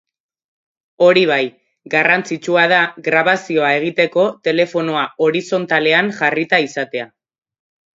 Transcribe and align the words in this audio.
Hori 1.07 1.25
bai, 1.31 1.43
garrantzitsua 1.97 2.65
da 2.73 2.81
grabazioa 3.11 3.71
egiteko 3.83 4.27
telefonoa 4.51 5.09
horizontalean 5.29 6.15
jarrita 6.21 6.67
izatea. 6.71 7.13